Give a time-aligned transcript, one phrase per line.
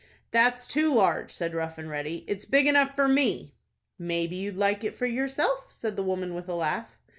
[0.31, 2.25] "That's too large," said Rough and Ready.
[2.27, 3.53] "It's big enough for me."
[3.99, 6.97] "Maybe you'd like it for yourself," said the woman, with a laugh.